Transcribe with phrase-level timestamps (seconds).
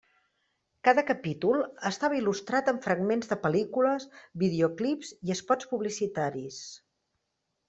[0.87, 4.09] Cada capítol estava il·lustrat amb fragments de pel·lícules,
[4.45, 6.59] videoclips i espots publicitaris.